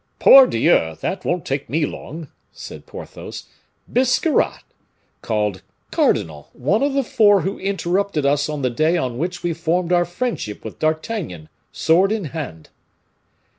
[0.17, 0.95] "Pardieu!
[1.01, 3.43] that won't take me long," said Porthos.
[3.87, 4.63] "Biscarrat
[5.21, 9.53] called Cardinal one of the four who interrupted us on the day on which we
[9.53, 12.69] formed our friendship with D'Artagnan, sword in hand."